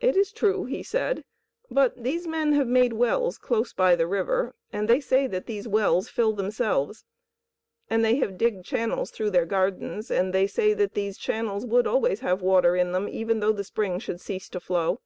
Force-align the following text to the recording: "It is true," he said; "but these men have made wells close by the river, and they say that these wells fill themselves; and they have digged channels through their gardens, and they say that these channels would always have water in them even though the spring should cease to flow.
"It 0.00 0.16
is 0.16 0.32
true," 0.32 0.64
he 0.64 0.82
said; 0.82 1.22
"but 1.70 1.94
these 2.02 2.26
men 2.26 2.52
have 2.54 2.66
made 2.66 2.94
wells 2.94 3.38
close 3.38 3.72
by 3.72 3.94
the 3.94 4.08
river, 4.08 4.56
and 4.72 4.88
they 4.88 4.98
say 4.98 5.28
that 5.28 5.46
these 5.46 5.68
wells 5.68 6.08
fill 6.08 6.32
themselves; 6.32 7.04
and 7.88 8.04
they 8.04 8.16
have 8.16 8.36
digged 8.36 8.64
channels 8.64 9.12
through 9.12 9.30
their 9.30 9.46
gardens, 9.46 10.10
and 10.10 10.34
they 10.34 10.48
say 10.48 10.74
that 10.74 10.94
these 10.94 11.16
channels 11.16 11.64
would 11.64 11.86
always 11.86 12.18
have 12.18 12.42
water 12.42 12.74
in 12.74 12.90
them 12.90 13.08
even 13.08 13.38
though 13.38 13.52
the 13.52 13.62
spring 13.62 14.00
should 14.00 14.20
cease 14.20 14.48
to 14.48 14.58
flow. 14.58 15.00